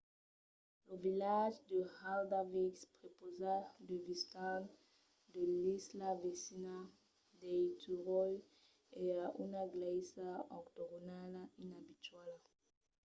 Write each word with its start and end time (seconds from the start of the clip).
lo 0.85 0.93
vilatge 1.03 1.61
de 1.71 1.79
haldarsvík 1.97 2.75
prepausa 2.95 3.53
de 3.87 3.95
vistas 4.07 4.65
de 5.33 5.41
l’isla 5.61 6.09
vesina 6.23 6.75
d’eysturoy 7.39 8.33
e 9.03 9.03
a 9.25 9.27
una 9.45 9.63
glèisa 9.73 10.27
octogonala 10.57 11.41
inabituala 11.63 12.39